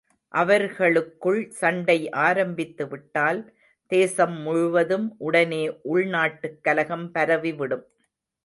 [0.33, 2.09] அவர்களுக்குள் சண்டை
[2.09, 3.53] ஆரம்பித்து விட்டால்,
[3.91, 7.85] தேசம் முழுவதும் உடனே உள்நாட்டுக் கலகம் பரவிவிடும்.